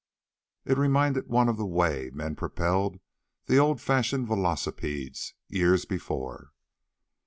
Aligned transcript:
It 0.65 0.79
reminded 0.79 1.27
one 1.27 1.47
of 1.47 1.57
the 1.57 1.65
way 1.67 2.09
men 2.11 2.35
propelled 2.35 2.99
the 3.45 3.59
old 3.59 3.79
fashioned 3.79 4.27
velocipedes 4.27 5.35
years 5.47 5.85
before. 5.85 6.53